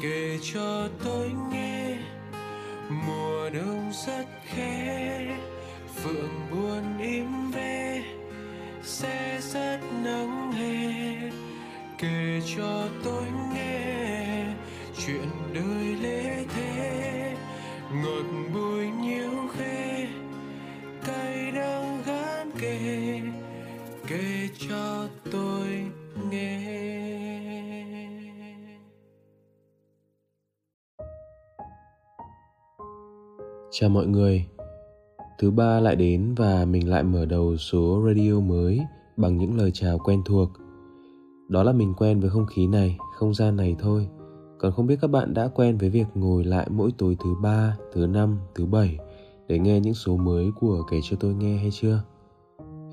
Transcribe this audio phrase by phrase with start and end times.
[0.00, 1.96] kể cho tôi nghe.
[2.90, 5.36] Mùa đông rất khẽ,
[5.94, 8.02] phượng buồn im về
[8.82, 11.30] sẽ rất nắng hè.
[11.98, 13.24] Kể cho tôi
[13.54, 14.46] nghe
[15.06, 17.34] chuyện đời lễ thế
[17.92, 20.06] ngọt bùi nhiêu khê
[21.06, 23.20] cay đắng gán kề,
[24.06, 25.45] kể cho tôi
[33.78, 34.46] Chào mọi người.
[35.38, 38.80] Thứ ba lại đến và mình lại mở đầu số radio mới
[39.16, 40.48] bằng những lời chào quen thuộc.
[41.48, 44.08] Đó là mình quen với không khí này, không gian này thôi.
[44.58, 47.76] Còn không biết các bạn đã quen với việc ngồi lại mỗi tối thứ ba,
[47.92, 48.98] thứ năm, thứ bảy
[49.48, 52.02] để nghe những số mới của kể cho tôi nghe hay chưa?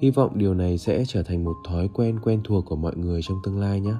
[0.01, 3.21] Hy vọng điều này sẽ trở thành một thói quen quen thuộc của mọi người
[3.21, 3.95] trong tương lai nhé.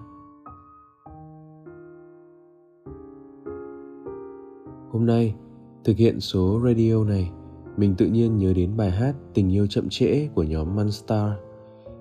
[4.91, 5.35] Hôm nay
[5.83, 7.31] Thực hiện số radio này,
[7.77, 11.31] mình tự nhiên nhớ đến bài hát Tình yêu chậm trễ của nhóm Monster.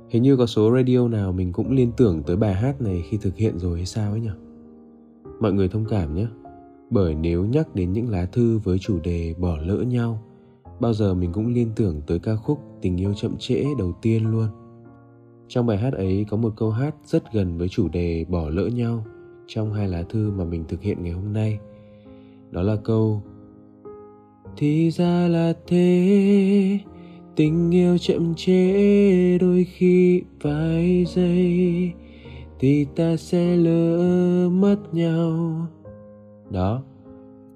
[0.09, 3.17] Hình như có số radio nào mình cũng liên tưởng tới bài hát này khi
[3.17, 4.31] thực hiện rồi hay sao ấy nhỉ?
[5.41, 6.27] Mọi người thông cảm nhé,
[6.91, 10.23] bởi nếu nhắc đến những lá thư với chủ đề bỏ lỡ nhau,
[10.81, 14.31] bao giờ mình cũng liên tưởng tới ca khúc Tình yêu chậm trễ đầu tiên
[14.31, 14.49] luôn.
[15.49, 18.67] Trong bài hát ấy có một câu hát rất gần với chủ đề bỏ lỡ
[18.67, 19.05] nhau
[19.47, 21.59] trong hai lá thư mà mình thực hiện ngày hôm nay.
[22.51, 23.23] Đó là câu
[24.57, 26.79] thì ra là thế.
[27.37, 31.93] Tình yêu chậm trễ, đôi khi vài giây.
[32.59, 35.57] Thì ta sẽ lỡ mất nhau.
[36.51, 36.83] Đó,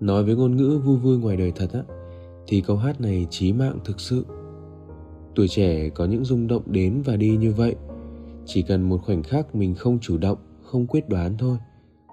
[0.00, 1.82] nói với ngôn ngữ vui vui ngoài đời thật á,
[2.46, 4.26] thì câu hát này chí mạng thực sự.
[5.34, 7.74] Tuổi trẻ có những rung động đến và đi như vậy.
[8.44, 11.58] Chỉ cần một khoảnh khắc mình không chủ động, không quyết đoán thôi,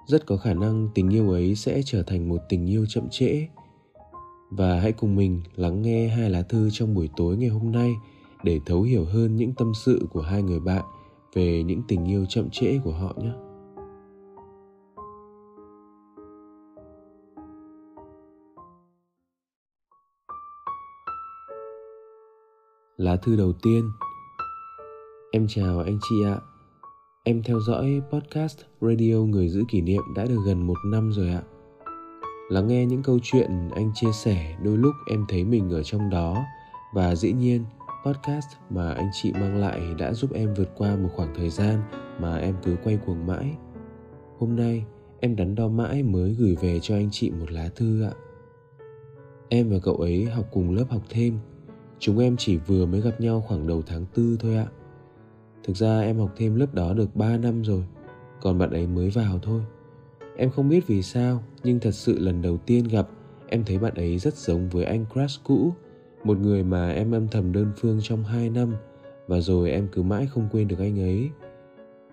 [0.06, 3.46] rất có khả năng tình yêu ấy sẽ trở thành một tình yêu chậm trễ
[4.56, 7.94] và hãy cùng mình lắng nghe hai lá thư trong buổi tối ngày hôm nay
[8.42, 10.84] để thấu hiểu hơn những tâm sự của hai người bạn
[11.34, 13.32] về những tình yêu chậm trễ của họ nhé.
[22.96, 23.90] Lá thư đầu tiên
[25.32, 26.36] Em chào anh chị ạ.
[27.24, 31.28] Em theo dõi podcast Radio Người giữ kỷ niệm đã được gần một năm rồi
[31.28, 31.42] ạ
[32.48, 36.10] lắng nghe những câu chuyện anh chia sẻ đôi lúc em thấy mình ở trong
[36.10, 36.44] đó.
[36.94, 37.64] Và dĩ nhiên
[38.06, 41.80] podcast mà anh chị mang lại đã giúp em vượt qua một khoảng thời gian
[42.20, 43.56] mà em cứ quay cuồng mãi.
[44.38, 44.84] Hôm nay
[45.20, 48.12] em đắn đo mãi mới gửi về cho anh chị một lá thư ạ.
[49.48, 51.38] Em và cậu ấy học cùng lớp học thêm.
[51.98, 54.66] Chúng em chỉ vừa mới gặp nhau khoảng đầu tháng tư thôi ạ.
[55.64, 57.84] Thực ra em học thêm lớp đó được 3 năm rồi.
[58.40, 59.60] Còn bạn ấy mới vào thôi.
[60.36, 63.08] Em không biết vì sao, nhưng thật sự lần đầu tiên gặp,
[63.46, 65.72] em thấy bạn ấy rất giống với anh crush cũ,
[66.24, 68.74] một người mà em âm thầm đơn phương trong 2 năm,
[69.26, 71.30] và rồi em cứ mãi không quên được anh ấy.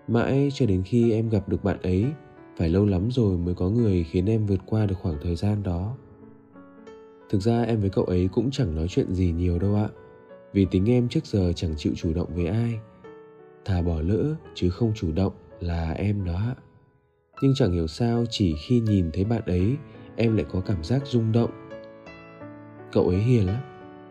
[0.08, 2.06] Mãi cho đến khi em gặp được bạn ấy,
[2.56, 5.62] phải lâu lắm rồi mới có người khiến em vượt qua được khoảng thời gian
[5.62, 5.96] đó.
[7.30, 9.88] Thực ra em với cậu ấy cũng chẳng nói chuyện gì nhiều đâu ạ,
[10.52, 12.78] vì tính em trước giờ chẳng chịu chủ động với ai.
[13.64, 16.54] Thà bỏ lỡ chứ không chủ động là em đó ạ
[17.42, 19.76] nhưng chẳng hiểu sao chỉ khi nhìn thấy bạn ấy,
[20.16, 21.50] em lại có cảm giác rung động.
[22.92, 23.60] Cậu ấy hiền lắm,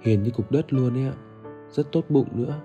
[0.02, 1.14] hiền như cục đất luôn ấy ạ.
[1.70, 2.62] Rất tốt bụng nữa.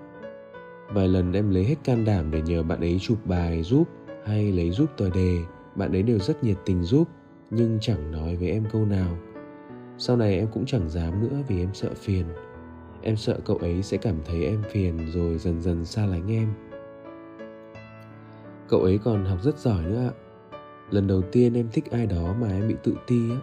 [0.93, 3.87] Vài lần em lấy hết can đảm để nhờ bạn ấy chụp bài giúp
[4.25, 5.39] hay lấy giúp tờ đề,
[5.75, 7.07] bạn ấy đều rất nhiệt tình giúp,
[7.49, 9.17] nhưng chẳng nói với em câu nào.
[9.97, 12.25] Sau này em cũng chẳng dám nữa vì em sợ phiền.
[13.01, 16.53] Em sợ cậu ấy sẽ cảm thấy em phiền rồi dần dần xa lánh em.
[18.69, 20.26] Cậu ấy còn học rất giỏi nữa ạ
[20.91, 23.37] lần đầu tiên em thích ai đó mà em bị tự ti á.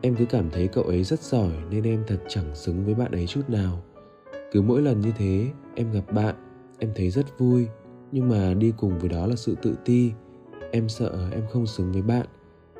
[0.00, 3.12] Em cứ cảm thấy cậu ấy rất giỏi nên em thật chẳng xứng với bạn
[3.12, 3.82] ấy chút nào.
[4.52, 6.34] Cứ mỗi lần như thế, em gặp bạn,
[6.78, 7.66] em thấy rất vui.
[8.12, 10.12] Nhưng mà đi cùng với đó là sự tự ti.
[10.70, 12.26] Em sợ em không xứng với bạn.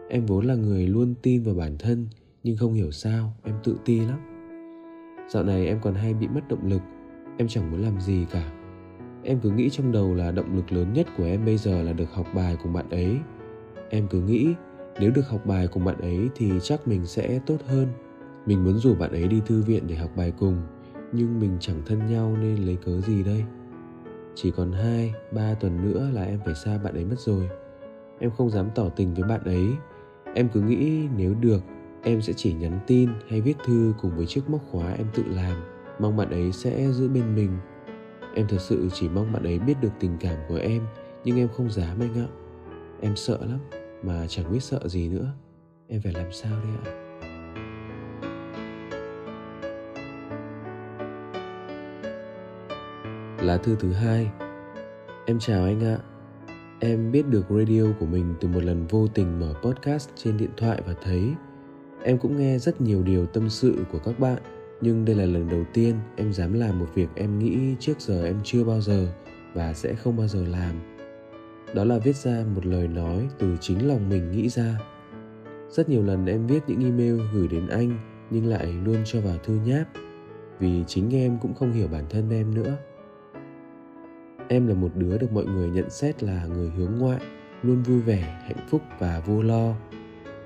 [0.09, 2.09] Em vốn là người luôn tin vào bản thân,
[2.43, 4.19] nhưng không hiểu sao em tự ti lắm.
[5.29, 6.83] Dạo này em còn hay bị mất động lực.
[7.39, 8.53] Em chẳng muốn làm gì cả.
[9.25, 11.93] Em cứ nghĩ trong đầu là động lực lớn nhất của em bây giờ là
[11.93, 13.19] được học bài cùng bạn ấy
[13.93, 14.55] em cứ nghĩ,
[15.01, 17.87] nếu được học bài cùng bạn ấy thì chắc mình sẽ tốt hơn.
[18.47, 20.57] Mình muốn rủ bạn ấy đi thư viện để học bài cùng,
[21.13, 23.45] nhưng mình chẳng thân nhau nên lấy cớ gì đây?
[24.35, 27.49] Chỉ còn hai, ba tuần nữa là em phải xa bạn ấy mất rồi.
[28.19, 29.67] Em không dám tỏ tình với bạn ấy.
[30.35, 31.63] Em cứ nghĩ nếu được,
[32.03, 35.23] em sẽ chỉ nhắn tin hay viết thư cùng với chiếc móc khóa em tự
[35.27, 35.57] làm.
[35.99, 37.51] Mong bạn ấy sẽ giữ bên mình.
[38.35, 40.83] Em thật sự chỉ mong bạn ấy biết được tình cảm của em,
[41.25, 42.29] nhưng em không dám anh ạ.
[43.01, 45.35] Em sợ lắm mà chẳng biết sợ gì nữa.
[45.89, 46.99] Em phải làm sao đây ạ?
[53.43, 54.31] Lá thư thứ hai.
[55.27, 55.99] Em chào anh ạ.
[56.81, 60.51] Em biết được radio của mình từ một lần vô tình mở podcast trên điện
[60.57, 61.35] thoại và thấy.
[62.05, 64.39] Em cũng nghe rất nhiều điều tâm sự của các bạn,
[64.81, 68.25] nhưng đây là lần đầu tiên em dám làm một việc em nghĩ trước giờ
[68.25, 69.07] em chưa bao giờ
[69.55, 70.92] và sẽ không bao giờ làm
[71.75, 74.79] đó là viết ra một lời nói từ chính lòng mình nghĩ ra.
[75.69, 77.99] Rất nhiều lần em viết những email gửi đến anh,
[78.31, 79.85] nhưng lại luôn cho vào thư nháp,
[80.59, 82.77] vì chính em cũng không hiểu bản thân em nữa.
[84.49, 87.21] Em là một đứa được mọi người nhận xét là người hướng ngoại,
[87.63, 89.75] luôn vui vẻ, hạnh phúc và vô lo.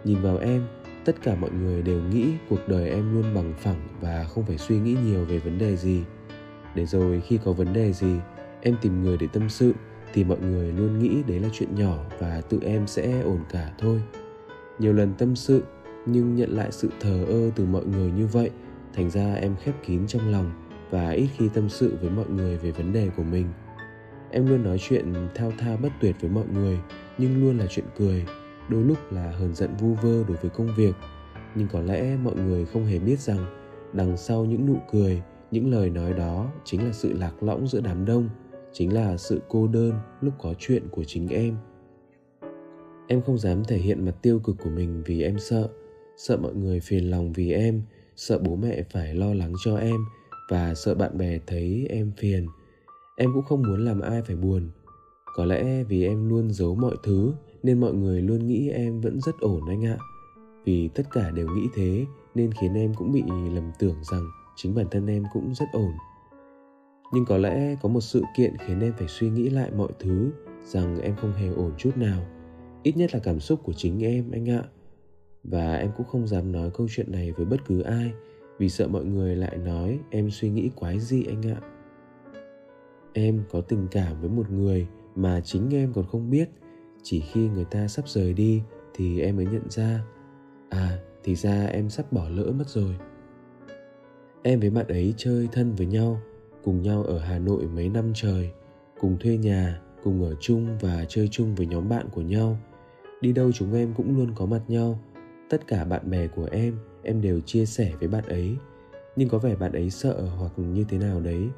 [0.05, 0.67] Nhìn vào em,
[1.05, 4.58] tất cả mọi người đều nghĩ cuộc đời em luôn bằng phẳng và không phải
[4.58, 6.05] suy nghĩ nhiều về vấn đề gì.
[6.75, 8.17] Để rồi khi có vấn đề gì,
[8.61, 9.73] em tìm người để tâm sự
[10.12, 13.73] thì mọi người luôn nghĩ đấy là chuyện nhỏ và tự em sẽ ổn cả
[13.79, 14.03] thôi.
[14.79, 15.62] Nhiều lần tâm sự,
[16.06, 18.50] nhưng nhận lại sự thờ ơ từ mọi người như vậy,
[18.94, 20.53] thành ra em khép kín trong lòng
[20.91, 23.47] và ít khi tâm sự với mọi người về vấn đề của mình.
[24.31, 26.79] Em luôn nói chuyện thao thao bất tuyệt với mọi người,
[27.19, 28.26] nhưng luôn là chuyện cười,
[28.69, 30.94] đôi lúc là hờn giận vu vơ đối với công việc.
[31.55, 33.47] Nhưng có lẽ mọi người không hề biết rằng,
[33.93, 37.81] đằng sau những nụ cười, những lời nói đó chính là sự lạc lõng giữa
[37.81, 38.29] đám đông
[38.72, 41.56] chính là sự cô đơn lúc có chuyện của chính em.
[43.08, 45.68] Em không dám thể hiện mặt tiêu cực của mình vì em sợ.
[46.16, 47.82] Sợ mọi người phiền lòng vì em,
[48.16, 49.96] sợ bố mẹ phải lo lắng cho em
[50.50, 52.46] và sợ bạn bè thấy em phiền.
[53.16, 54.70] Em cũng không muốn làm ai phải buồn.
[55.36, 57.32] Có lẽ vì em luôn giấu mọi thứ
[57.62, 59.96] nên mọi người luôn nghĩ em vẫn rất ổn anh ạ.
[60.64, 63.22] Vì tất cả đều nghĩ thế nên khiến em cũng bị
[63.54, 64.26] lầm tưởng rằng
[64.56, 65.92] chính bản thân em cũng rất ổn
[67.12, 70.31] nhưng có lẽ có một sự kiện khiến em phải suy nghĩ lại mọi thứ
[70.64, 72.26] rằng em không hề ổn chút nào.
[72.82, 74.62] Ít nhất là cảm xúc của chính em, anh ạ.
[75.44, 78.12] Và em cũng không dám nói câu chuyện này với bất cứ ai,
[78.58, 81.61] vì sợ mọi người lại nói em suy nghĩ quái gì anh ạ.
[83.12, 86.49] Em có tình cảm với một người mà chính em còn không biết.
[87.02, 88.62] Chỉ khi người ta sắp rời đi
[88.94, 90.05] thì em mới nhận ra.
[90.69, 92.97] À thì ra em sắp bỏ lỡ mất rồi.
[94.43, 96.20] Em với bạn ấy chơi thân với nhau
[96.66, 98.50] cùng nhau ở hà nội mấy năm trời,
[99.00, 102.58] cùng thuê nhà, cùng ở chung và chơi chung với nhóm bạn của nhau.
[103.20, 104.98] Đi đâu chúng em cũng luôn có mặt nhau.
[105.50, 108.56] Tất cả bạn bè của em em đều chia sẻ với bạn ấy.
[109.16, 111.48] Nhưng có vẻ bạn ấy sợ hoặc như thế nào đấy.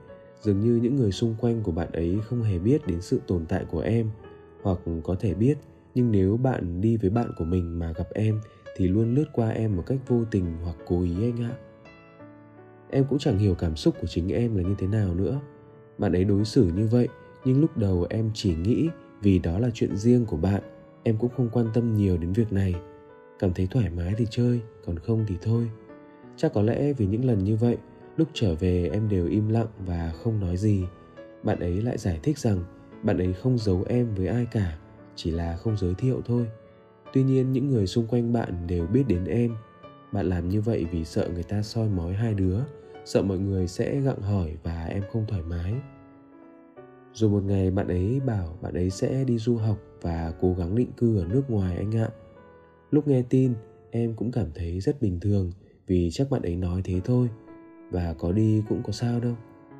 [0.41, 3.47] Dường như những người xung quanh của bạn ấy không hề biết đến sự tồn
[3.47, 4.11] tại của em.
[4.63, 5.59] Hoặc có thể biết,
[5.95, 8.41] nhưng nếu bạn đi với bạn của mình mà gặp em,
[8.77, 11.55] thì luôn lướt qua em một cách vô tình hoặc cố ý anh ạ
[12.91, 15.41] em cũng chẳng hiểu cảm xúc của chính em là như thế nào nữa.
[15.99, 17.09] Bạn ấy đối xử như vậy,
[17.45, 18.89] nhưng lúc đầu em chỉ nghĩ
[19.23, 20.63] vì đó là chuyện riêng của bạn,
[21.03, 22.75] em cũng không quan tâm nhiều đến việc này.
[23.39, 25.71] Cảm thấy thoải mái thì chơi, còn không thì thôi.
[26.37, 27.77] Chắc có lẽ vì những lần như vậy,
[28.17, 30.85] lúc trở về em đều im lặng và không nói gì.
[31.43, 32.65] Bạn ấy lại giải thích rằng
[33.03, 34.79] bạn ấy không giấu em với ai cả,
[35.17, 36.47] chỉ là không giới thiệu thôi.
[37.13, 39.57] Tuy nhiên những người xung quanh bạn đều biết đến em
[40.13, 42.59] bạn làm như vậy vì sợ người ta soi mói hai đứa,
[43.05, 45.75] sợ mọi người sẽ gặng hỏi và em không thoải mái.
[47.13, 50.75] Rồi một ngày bạn ấy bảo bạn ấy sẽ đi du học và cố gắng
[50.75, 52.09] định cư ở nước ngoài anh ạ.
[52.91, 53.55] Lúc nghe tin,
[53.91, 55.53] em cũng cảm thấy rất bình thường
[55.87, 57.29] vì chắc bạn ấy nói thế thôi.
[57.91, 59.35] Và có đi cũng có sao đâu,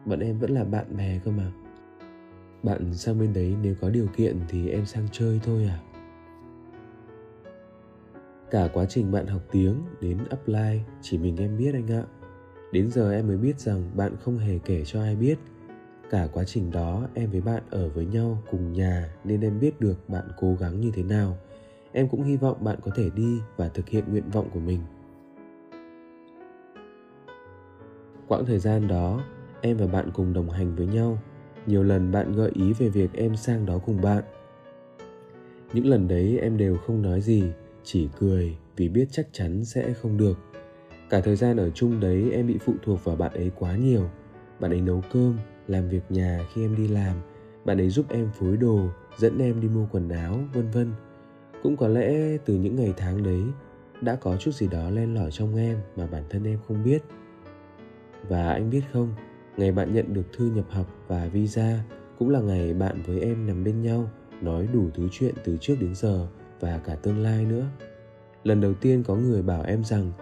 [0.05, 1.53] bọn em vẫn là bạn bè cơ mà.
[2.63, 5.81] Bạn sang bên đấy nếu có điều kiện thì em sang chơi thôi à?
[8.51, 12.03] Cả quá trình bạn học tiếng đến apply, chỉ mình em biết anh ạ.
[12.73, 15.39] Đến giờ em mới biết rằng bạn không hề kể cho ai biết.
[16.11, 19.81] Cả quá trình đó, em với bạn ở với nhau cùng nhà nên em biết
[19.81, 21.39] được bạn cố gắng như thế nào.
[21.93, 24.81] Em cũng hy vọng bạn có thể đi và thực hiện nguyện vọng của mình.
[28.29, 29.25] Quãng thời gian đó,
[29.61, 31.19] em và bạn cùng đồng hành với nhau.
[31.67, 34.25] Nhiều lần bạn gợi ý về việc em sang đó cùng bạn.
[35.73, 37.43] Những lần đấy em đều không nói gì
[37.85, 40.39] chỉ cười vì biết chắc chắn sẽ không được.
[41.11, 44.11] Cả thời gian ở chung đấy, em bị phụ thuộc vào bạn ấy quá nhiều.
[44.61, 47.17] Bạn ấy nấu cơm, làm việc nhà khi em đi làm.
[47.65, 50.93] Bạn ấy giúp em phối đồ, dẫn em đi mua quần áo, vân vân.
[51.63, 53.43] Cũng có lẽ từ những ngày tháng đấy,
[54.01, 57.03] đã có chút gì đó len lỏi trong em mà bản thân em không biết.
[58.29, 59.15] Và anh biết không,
[59.57, 61.85] ngày bạn nhận được thư nhập học và visa
[62.19, 65.75] cũng là ngày bạn với em nằm bên nhau, nói đủ thứ chuyện từ trước
[65.81, 66.29] đến giờ
[66.61, 67.67] và cả tương lai nữa.
[68.45, 70.13] Lần đầu tiên có người bảo em rằng,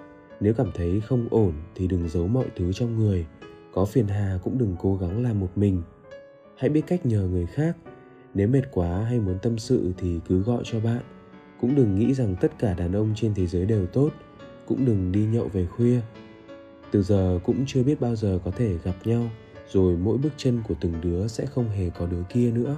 [0.41, 3.27] nếu cảm thấy không ổn thì đừng giấu mọi thứ trong người,
[3.73, 5.83] có phiền hà cũng đừng cố gắng làm một mình.
[6.57, 7.77] Hãy biết cách nhờ người khác,
[8.35, 11.03] nếu mệt quá hay muốn tâm sự thì cứ gọi cho bạn.
[11.61, 14.11] Cũng đừng nghĩ rằng tất cả đàn ông trên thế giới đều tốt,
[14.67, 16.01] cũng đừng đi nhậu về khuya.
[16.91, 19.31] Từ giờ cũng chưa biết bao giờ có thể gặp nhau,
[19.69, 22.77] rồi mỗi bước chân của từng đứa sẽ không hề có đứa kia nữa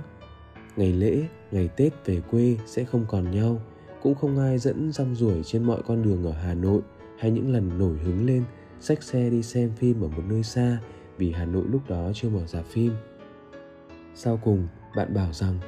[0.79, 3.61] ngày lễ, ngày tết về quê sẽ không còn nhau.
[4.03, 6.81] Cũng không ai dẫn rong ruổi trên mọi con đường ở hà nội
[7.19, 8.45] hay những lần nổi hứng lên
[8.81, 10.79] xách xe đi xem phim ở một nơi xa
[11.17, 12.93] vì hà nội lúc đó chưa mở rạp phim.
[14.15, 15.59] Sau cùng, bạn bảo rằng,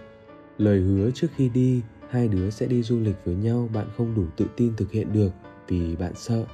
[0.59, 4.15] lời hứa trước khi đi, hai đứa sẽ đi du lịch với nhau, bạn không
[4.15, 5.33] đủ tự tin thực hiện được
[5.69, 6.45] vì bạn sợ.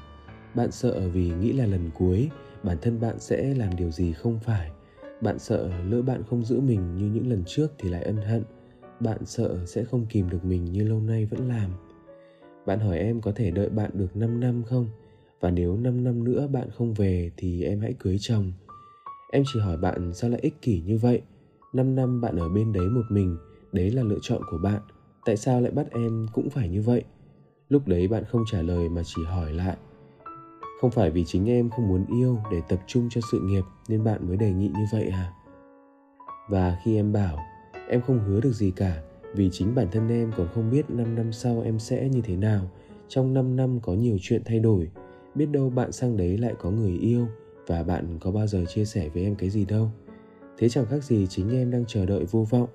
[0.55, 2.31] Bạn sợ vì nghĩ là lần cuối,
[2.63, 4.71] bản thân bạn sẽ làm điều gì không phải
[5.21, 8.43] bạn sợ lỡ bạn không giữ mình như những lần trước thì lại ân hận.
[9.01, 11.71] Bạn sợ sẽ không kìm được mình như lâu nay vẫn làm.
[12.67, 14.89] Bạn hỏi em có thể đợi bạn được 5 năm không?
[15.41, 18.53] Và nếu 5 năm nữa bạn không về thì em hãy cưới chồng.
[19.33, 21.23] Em chỉ hỏi bạn sao lại ích kỷ như vậy?
[21.73, 23.37] 5 năm bạn ở bên đấy một mình,
[23.73, 24.81] đấy là lựa chọn của bạn.
[25.25, 27.05] Tại sao lại bắt em cũng phải như vậy?
[27.69, 29.77] Lúc đấy bạn không trả lời mà chỉ hỏi lại
[30.81, 34.05] không phải vì chính em không muốn yêu để tập trung cho sự nghiệp nên
[34.05, 35.33] bạn mới đề nghị như vậy à?
[36.49, 37.39] Và khi em bảo,
[37.89, 39.03] em không hứa được gì cả,
[39.35, 42.37] vì chính bản thân em còn không biết 5 năm sau em sẽ như thế
[42.37, 42.71] nào,
[43.09, 44.91] trong 5 năm có nhiều chuyện thay đổi,
[45.35, 47.27] biết đâu bạn sang đấy lại có người yêu
[47.67, 49.91] và bạn có bao giờ chia sẻ với em cái gì đâu.
[50.59, 52.69] Thế chẳng khác gì chính em đang chờ đợi vô vọng.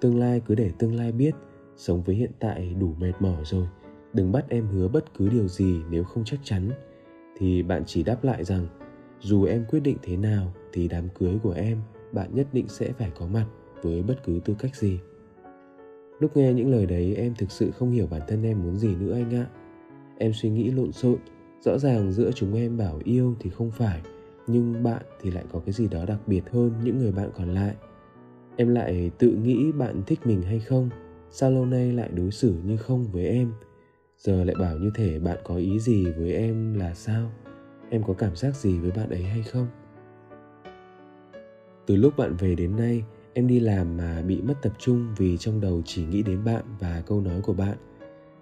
[0.00, 1.34] Tương lai cứ để tương lai biết,
[1.76, 3.66] sống với hiện tại đủ mệt mỏi rồi,
[4.12, 6.70] đừng bắt em hứa bất cứ điều gì nếu không chắc chắn
[7.42, 8.66] thì bạn chỉ đáp lại rằng,
[9.20, 11.78] dù em quyết định thế nào thì đám cưới của em,
[12.12, 13.46] bạn nhất định sẽ phải có mặt
[13.82, 14.98] với bất cứ tư cách gì.
[16.20, 18.94] Lúc nghe những lời đấy, em thực sự không hiểu bản thân em muốn gì
[18.94, 19.46] nữa anh ạ.
[20.18, 21.16] Em suy nghĩ lộn xộn,
[21.60, 24.00] rõ ràng giữa chúng em bảo yêu thì không phải,
[24.46, 27.54] nhưng bạn thì lại có cái gì đó đặc biệt hơn những người bạn còn
[27.54, 27.74] lại.
[28.56, 30.90] Em lại tự nghĩ bạn thích mình hay không,
[31.30, 33.52] sao lâu nay lại đối xử như không với em?
[34.22, 37.30] Giờ lại bảo như thể bạn có ý gì với em là sao?
[37.90, 39.66] Em có cảm giác gì với bạn ấy hay không?
[41.86, 45.36] Từ lúc bạn về đến nay, em đi làm mà bị mất tập trung vì
[45.36, 47.76] trong đầu chỉ nghĩ đến bạn và câu nói của bạn.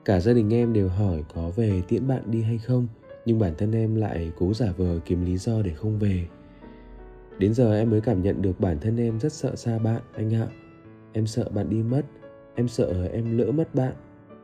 [0.04, 2.88] Cả gia đình em đều hỏi có về tiễn bạn đi hay không,
[3.24, 6.26] nhưng bản thân em lại cố giả vờ kiếm lý do để không về.
[7.38, 10.34] Đến giờ em mới cảm nhận được bản thân em rất sợ xa bạn, anh
[10.34, 10.46] ạ.
[11.12, 12.02] Em sợ bạn đi mất,
[12.54, 13.92] em sợ em lỡ mất bạn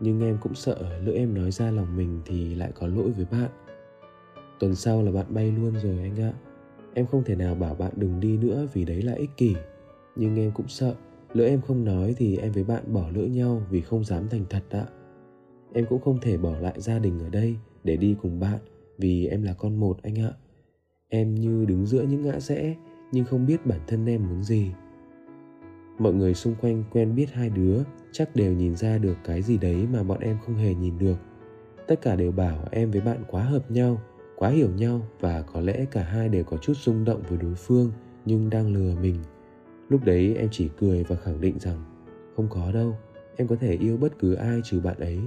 [0.00, 3.26] nhưng em cũng sợ lỡ em nói ra lòng mình thì lại có lỗi với
[3.30, 3.50] bạn.
[4.60, 6.32] Tuần sau là bạn bay luôn rồi anh ạ.
[6.94, 9.54] Em không thể nào bảo bạn đừng đi nữa vì đấy là ích kỷ.
[10.16, 10.94] Nhưng em cũng sợ
[11.32, 14.44] lỡ em không nói thì em với bạn bỏ lỡ nhau vì không dám thành
[14.50, 14.86] thật ạ.
[15.72, 18.58] Em cũng không thể bỏ lại gia đình ở đây để đi cùng bạn
[18.98, 20.32] vì em là con một anh ạ.
[21.08, 22.76] Em như đứng giữa những ngã rẽ
[23.12, 24.70] nhưng không biết bản thân em muốn gì
[25.98, 27.78] mọi người xung quanh quen biết hai đứa,
[28.12, 31.16] chắc đều nhìn ra được cái gì đấy mà bọn em không hề nhìn được.
[31.86, 34.00] Tất cả đều bảo em với bạn quá hợp nhau,
[34.36, 37.54] quá hiểu nhau và có lẽ cả hai đều có chút rung động với đối
[37.54, 37.92] phương,
[38.24, 39.16] nhưng đang lừa mình.
[39.88, 41.84] Lúc đấy em chỉ cười và khẳng định rằng,
[42.36, 42.96] không có đâu,
[43.36, 45.18] em có thể yêu bất cứ ai trừ bạn ấy.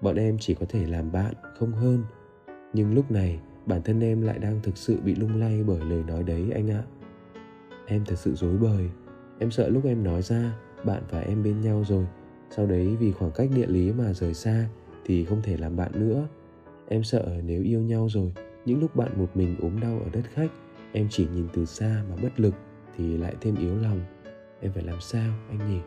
[0.00, 2.04] Bọn em chỉ có thể làm bạn, không hơn.
[2.72, 6.02] Nhưng lúc này, bản thân em lại đang thực sự bị lung lay bởi lời
[6.06, 6.82] nói đấy anh ạ.
[7.86, 8.90] Em thật sự dối bời
[9.38, 10.52] em sợ lúc em nói ra,
[10.84, 12.06] bạn và em bên nhau rồi.
[12.50, 14.68] Sau đấy vì khoảng cách địa lý mà rời xa
[15.04, 16.28] thì không thể làm bạn nữa.
[16.88, 18.32] Em sợ nếu yêu nhau rồi,
[18.64, 20.50] những lúc bạn một mình ốm đau ở đất khách,
[20.92, 22.54] em chỉ nhìn từ xa mà bất lực
[22.96, 24.00] thì lại thêm yếu lòng.
[24.60, 25.80] Em phải làm sao, anh nhỉ?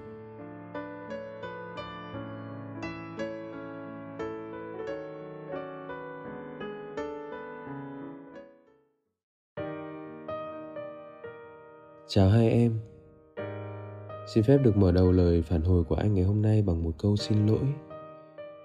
[12.08, 12.89] Chào hai em.
[14.34, 16.92] Xin phép được mở đầu lời phản hồi của anh ngày hôm nay bằng một
[16.98, 17.60] câu xin lỗi.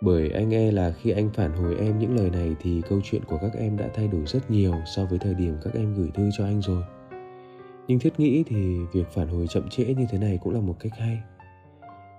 [0.01, 3.25] Bởi anh e là khi anh phản hồi em những lời này thì câu chuyện
[3.25, 6.11] của các em đã thay đổi rất nhiều so với thời điểm các em gửi
[6.15, 6.83] thư cho anh rồi.
[7.89, 10.77] Nhưng thiết nghĩ thì việc phản hồi chậm trễ như thế này cũng là một
[10.81, 11.19] cách hay.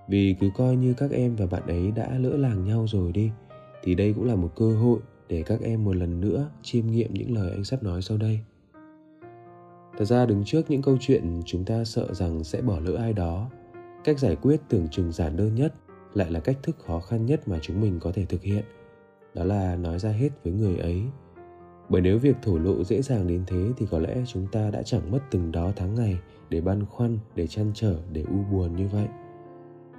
[0.08, 3.30] Vì cứ coi như các em và bạn ấy đã lỡ làng nhau rồi đi,
[3.82, 4.98] thì đây cũng là một cơ hội
[5.28, 8.40] để các em một lần nữa chiêm nghiệm những lời anh sắp nói sau đây
[9.98, 13.12] thật ra đứng trước những câu chuyện chúng ta sợ rằng sẽ bỏ lỡ ai
[13.12, 13.50] đó,
[14.04, 15.74] cách giải quyết tưởng chừng giản đơn nhất
[16.14, 18.64] lại là cách thức khó khăn nhất mà chúng mình có thể thực hiện.
[19.34, 21.02] Đó là nói ra hết với người ấy.
[21.88, 24.82] Bởi nếu việc thổ lộ dễ dàng đến thế thì có lẽ chúng ta đã
[24.82, 28.76] chẳng mất từng đó tháng ngày để băn khoăn, để chăn trở, để u buồn
[28.76, 29.06] như vậy.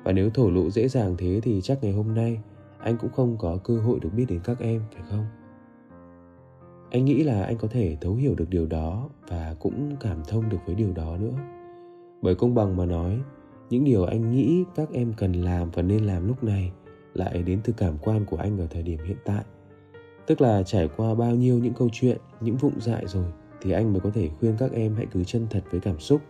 [0.03, 2.39] Và nếu thổ lộ dễ dàng thế thì chắc ngày hôm nay
[2.79, 5.25] anh cũng không có cơ hội được biết đến các em, phải không?
[6.89, 10.49] Anh nghĩ là anh có thể thấu hiểu được điều đó và cũng cảm thông
[10.49, 11.33] được với điều đó nữa.
[12.21, 13.19] Bởi công bằng mà nói,
[13.69, 16.71] những điều anh nghĩ các em cần làm và nên làm lúc này
[17.13, 19.43] lại đến từ cảm quan của anh ở thời điểm hiện tại.
[20.27, 23.25] Tức là trải qua bao nhiêu những câu chuyện, những vụng dại rồi,
[23.61, 26.21] thì anh mới có thể khuyên các em hãy cứ chân thật với cảm xúc,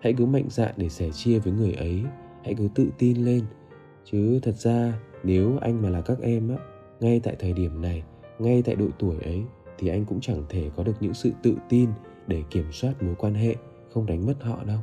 [0.00, 2.02] hãy cứ mạnh dạn để sẻ chia với người ấy,
[2.44, 3.44] hãy cứ tự tin lên.
[4.04, 6.56] Chứ thật ra, nếu anh mà là các em á,
[7.00, 8.02] ngay tại thời điểm này,
[8.38, 9.42] ngay tại độ tuổi ấy
[9.78, 11.90] thì anh cũng chẳng thể có được những sự tự tin
[12.26, 13.56] để kiểm soát mối quan hệ,
[13.92, 14.78] không đánh mất họ đâu.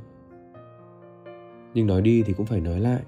[1.74, 3.02] Nhưng nói đi thì cũng phải nói lại,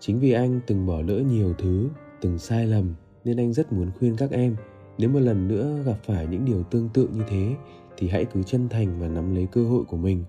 [0.00, 1.88] chính vì anh từng bỏ lỡ nhiều thứ,
[2.20, 4.56] từng sai lầm, nên anh rất muốn khuyên các em,
[4.98, 7.54] nếu một lần nữa gặp phải những điều tương tự như thế,
[7.96, 10.24] thì hãy cứ chân thành và nắm lấy cơ hội của mình.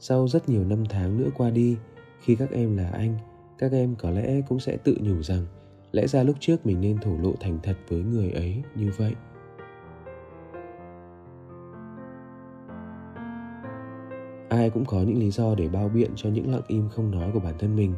[0.00, 1.76] Sau rất nhiều năm tháng nữa qua đi,
[2.20, 3.18] khi các em là anh,
[3.58, 5.46] các em có lẽ cũng sẽ tự nhủ rằng,
[5.92, 9.14] lẽ ra lúc trước mình nên thổ lộ thành thật với người ấy như vậy.
[14.50, 17.30] Ai cũng có những lý do để bao biện cho những lặng im không nói
[17.34, 17.94] của bản thân mình.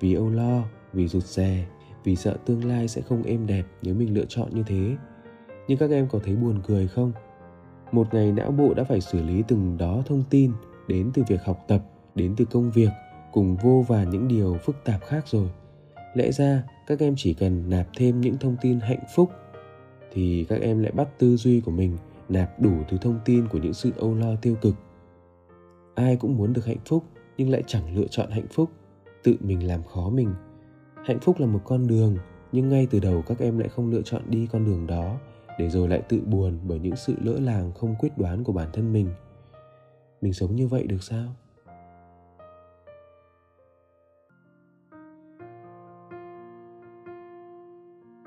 [0.00, 1.66] Vì âu lo, vì rụt rè,
[2.04, 4.96] vì sợ tương lai sẽ không êm đẹp nếu mình lựa chọn như thế.
[5.68, 7.12] Nhưng các em có thấy buồn cười không?
[7.92, 10.52] Một ngày não bộ đã phải xử lý từng đó thông tin
[10.88, 11.82] đến từ việc học tập,
[12.14, 12.90] đến từ công việc
[13.32, 15.48] cùng vô vàn những điều phức tạp khác rồi.
[16.14, 19.30] Lẽ ra các em chỉ cần nạp thêm những thông tin hạnh phúc
[20.12, 21.96] thì các em lại bắt tư duy của mình
[22.28, 24.74] nạp đủ thứ thông tin của những sự âu lo tiêu cực
[25.98, 27.04] ai cũng muốn được hạnh phúc,
[27.36, 28.70] nhưng lại chẳng lựa chọn hạnh phúc,
[29.22, 30.34] tự mình làm khó mình.
[31.04, 32.16] Hạnh phúc là một con đường,
[32.52, 35.18] nhưng ngay từ đầu các em lại không lựa chọn đi con đường đó,
[35.58, 38.68] để rồi lại tự buồn bởi những sự lỡ làng không quyết đoán của bản
[38.72, 39.10] thân mình.
[40.20, 41.34] Mình sống như vậy được sao?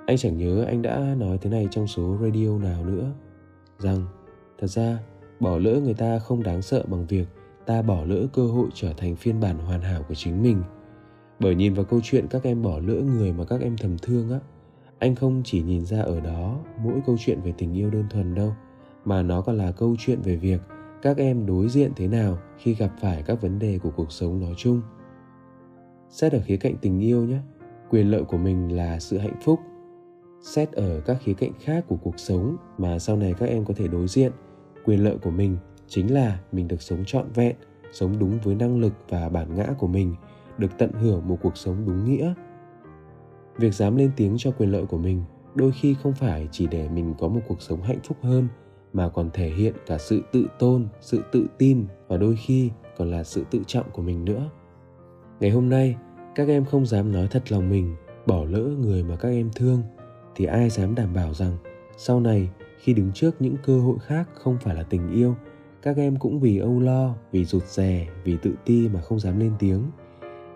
[0.05, 3.11] Anh chẳng nhớ anh đã nói thế này trong số radio nào nữa.
[3.77, 4.05] Rằng,
[4.57, 4.99] thật ra,
[5.39, 7.27] bỏ lỡ người ta không đáng sợ bằng việc
[7.65, 10.63] ta bỏ lỡ cơ hội trở thành phiên bản hoàn hảo của chính mình.
[11.39, 14.31] Bởi nhìn vào câu chuyện các em bỏ lỡ người mà các em thầm thương
[14.31, 14.39] á,
[14.99, 18.35] anh không chỉ nhìn ra ở đó mỗi câu chuyện về tình yêu đơn thuần
[18.35, 18.53] đâu,
[19.05, 20.61] mà nó còn là câu chuyện về việc
[21.01, 24.39] các em đối diện thế nào khi gặp phải các vấn đề của cuộc sống
[24.39, 24.81] nói chung.
[26.09, 27.39] Xét ở khía cạnh tình yêu nhé,
[27.89, 29.59] quyền lợi của mình là sự hạnh phúc.
[30.41, 33.73] Xét ở các khía cạnh khác của cuộc sống mà sau này các em có
[33.77, 34.31] thể đối diện,
[34.85, 35.57] quyền lợi của mình
[35.91, 37.55] chính là mình được sống trọn vẹn,
[37.91, 40.15] sống đúng với năng lực và bản ngã của mình,
[40.57, 42.33] được tận hưởng một cuộc sống đúng nghĩa.
[43.57, 45.23] Việc dám lên tiếng cho quyền lợi của mình
[45.55, 48.47] đôi khi không phải chỉ để mình có một cuộc sống hạnh phúc hơn,
[48.93, 53.11] mà còn thể hiện cả sự tự tôn, sự tự tin và đôi khi còn
[53.11, 54.49] là sự tự trọng của mình nữa.
[55.39, 55.95] Ngày hôm nay,
[56.35, 59.83] các em không dám nói thật lòng mình, bỏ lỡ người mà các em thương,
[60.35, 61.57] thì ai dám đảm bảo rằng
[61.97, 62.49] sau này
[62.79, 65.35] khi đứng trước những cơ hội khác không phải là tình yêu
[65.81, 69.39] các em cũng vì âu lo, vì rụt rè, vì tự ti mà không dám
[69.39, 69.83] lên tiếng.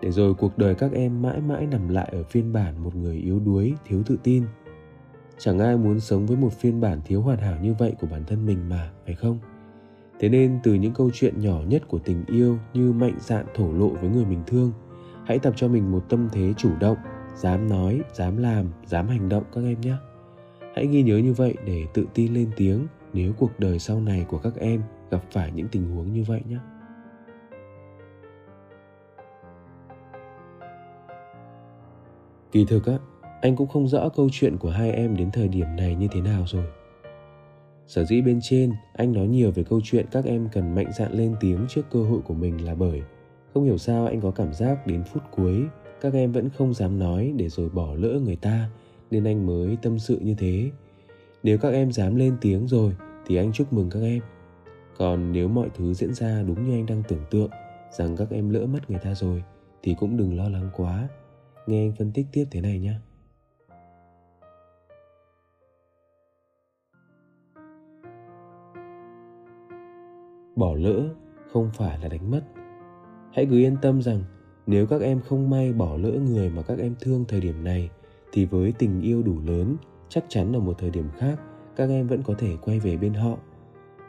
[0.01, 3.15] Để rồi cuộc đời các em mãi mãi nằm lại ở phiên bản một người
[3.15, 4.43] yếu đuối, thiếu tự tin.
[5.38, 8.23] Chẳng ai muốn sống với một phiên bản thiếu hoàn hảo như vậy của bản
[8.27, 9.39] thân mình mà, phải không?
[10.19, 13.73] Thế nên từ những câu chuyện nhỏ nhất của tình yêu như mạnh dạn thổ
[13.73, 14.71] lộ với người mình thương,
[15.25, 16.97] hãy tập cho mình một tâm thế chủ động,
[17.35, 19.93] dám nói, dám làm, dám hành động các em nhé.
[20.75, 22.88] Hãy ghi nhớ như vậy để tự tin lên tiếng.
[23.13, 24.81] Nếu cuộc đời sau này của các em
[25.15, 26.58] gặp phải những tình huống như vậy nhé.
[32.51, 32.97] Kỳ thực á,
[33.41, 36.21] anh cũng không rõ câu chuyện của hai em đến thời điểm này như thế
[36.21, 36.65] nào rồi.
[37.88, 41.12] Sở dĩ bên trên, anh nói nhiều về câu chuyện các em cần mạnh dạn
[41.12, 43.01] lên tiếng trước cơ hội của mình là bởi
[43.54, 45.63] không hiểu sao anh có cảm giác đến phút cuối,
[46.01, 48.69] các em vẫn không dám nói để rồi bỏ lỡ người ta,
[49.12, 50.71] nên anh mới tâm sự như thế.
[51.43, 54.21] Nếu các em dám lên tiếng rồi, thì anh chúc mừng các em
[54.97, 57.49] còn nếu mọi thứ diễn ra đúng như anh đang tưởng tượng,
[57.91, 59.43] rằng các em lỡ mất người ta rồi,
[59.84, 61.08] thì cũng đừng lo lắng quá.
[61.67, 62.93] Nghe anh phân tích tiếp thế này nhé
[70.55, 71.10] bỏ lỡ
[71.51, 72.41] không phải là đánh mất.
[73.34, 74.23] Hãy cứ yên tâm rằng,
[74.67, 77.89] nếu các em không may bỏ lỡ người mà các em thương thời điểm này,
[78.31, 79.75] thì với tình yêu đủ lớn,
[80.10, 81.39] chắc chắn ở một thời điểm khác,
[81.75, 83.38] các em vẫn có thể quay về bên họ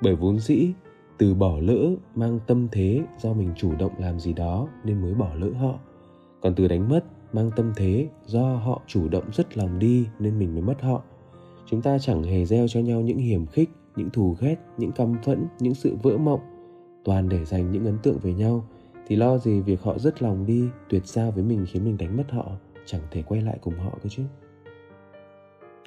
[0.00, 0.72] bởi vốn dĩ,
[1.18, 5.14] từ bỏ lỡ mang tâm thế do mình chủ động làm gì đó nên mới
[5.14, 5.78] bỏ lỡ họ.
[6.40, 10.38] Còn từ đánh mất mang tâm thế do họ chủ động rất lòng đi nên
[10.38, 11.02] mình mới mất họ.
[11.66, 15.14] Chúng ta chẳng hề gieo cho nhau những hiểm khích, những thù ghét, những căm
[15.24, 16.40] phẫn, những sự vỡ mộng.
[17.04, 18.64] Toàn để dành những ấn tượng về nhau,
[19.06, 22.16] thì lo gì việc họ rất lòng đi, tuyệt sao với mình khiến mình đánh
[22.16, 22.46] mất họ,
[22.86, 24.22] chẳng thể quay lại cùng họ cơ chứ.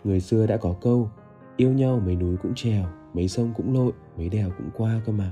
[0.04, 1.10] Người xưa đã có câu,
[1.58, 2.86] yêu nhau mấy núi cũng trèo
[3.20, 5.32] mấy sông cũng lội, mấy đèo cũng qua cơ mà.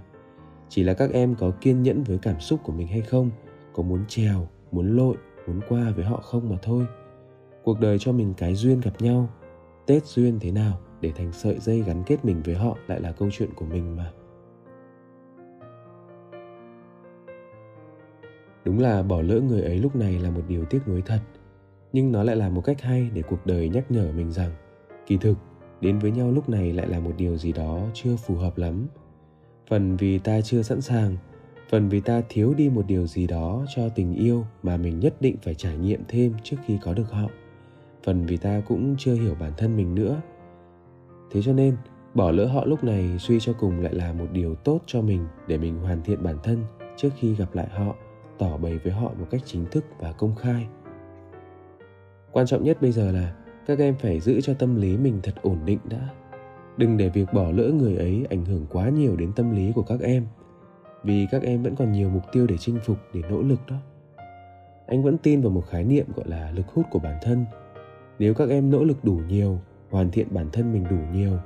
[0.70, 3.32] Chỉ là các em có kiên nhẫn với cảm xúc của mình hay không,
[3.74, 5.16] có muốn trèo, muốn lội,
[5.48, 6.86] muốn qua với họ không mà thôi.
[7.64, 9.30] Cuộc đời cho mình cái duyên gặp nhau,
[9.86, 13.12] tết duyên thế nào để thành sợi dây gắn kết mình với họ lại là
[13.12, 14.12] câu chuyện của mình mà.
[18.66, 21.20] Đúng là bỏ lỡ người ấy lúc này là một điều tiếc nuối thật,
[21.94, 24.52] nhưng nó lại là một cách hay để cuộc đời nhắc nhở mình rằng
[25.06, 25.38] kỳ thực
[25.82, 28.88] đến với nhau lúc này lại là một điều gì đó chưa phù hợp lắm.
[29.70, 31.18] Phần vì ta chưa sẵn sàng,
[31.70, 35.16] phần vì ta thiếu đi một điều gì đó cho tình yêu mà mình nhất
[35.20, 37.28] định phải trải nghiệm thêm trước khi có được họ.
[38.04, 40.22] Phần vì ta cũng chưa hiểu bản thân mình nữa.
[41.32, 41.76] Thế cho nên,
[42.14, 45.26] bỏ lỡ họ lúc này suy cho cùng lại là một điều tốt cho mình
[45.48, 46.64] để mình hoàn thiện bản thân
[46.98, 47.96] trước khi gặp lại họ,
[48.38, 50.68] tỏ bày với họ một cách chính thức và công khai.
[52.32, 53.34] Quan trọng nhất bây giờ là
[53.68, 56.10] các em phải giữ cho tâm lý mình thật ổn định đã.
[56.78, 59.82] Đừng để việc bỏ lỡ người ấy ảnh hưởng quá nhiều đến tâm lý của
[59.82, 60.26] các em,
[61.04, 63.76] vì các em vẫn còn nhiều mục tiêu để chinh phục, để nỗ lực đó.
[64.88, 67.46] Anh vẫn tin vào một khái niệm gọi là lực hút của bản thân.
[68.20, 71.38] Nếu các em nỗ lực đủ nhiều, hoàn thiện bản thân mình đủ nhiều,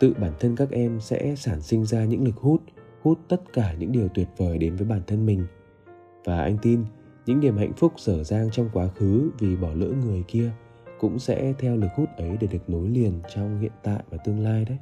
[0.00, 2.62] tự bản thân các em sẽ sản sinh ra những lực hút
[3.02, 5.46] hút tất cả những điều tuyệt vời đến với bản thân mình.
[6.24, 6.84] Và anh tin
[7.26, 10.50] những niềm hạnh phúc dở dang trong quá khứ vì bỏ lỡ người kia
[11.00, 14.40] cũng sẽ theo lực hút ấy để được nối liền trong hiện tại và tương
[14.40, 14.78] lai đấy.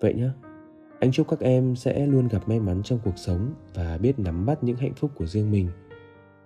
[0.00, 0.30] Vậy nhé
[1.00, 4.46] anh chúc các em sẽ luôn gặp may mắn trong cuộc sống và biết nắm
[4.46, 5.68] bắt những hạnh phúc của riêng mình.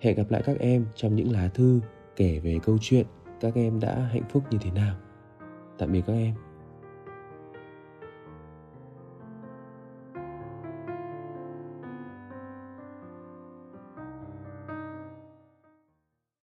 [0.01, 1.81] Hẹn gặp lại các em trong những lá thư
[2.17, 3.07] kể về câu chuyện
[3.41, 4.97] các em đã hạnh phúc như thế nào.
[5.79, 6.46] Tạm biệt các em.